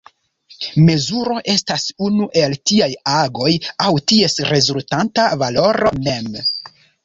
Mezuro 0.87 1.35
estas 1.55 1.85
unu 2.07 2.29
el 2.43 2.57
tiaj 2.71 2.89
agoj 3.19 3.53
aŭ 3.87 3.93
ties 4.15 4.39
rezultanta 4.55 5.31
valoro 5.47 5.97
mem. 6.11 6.45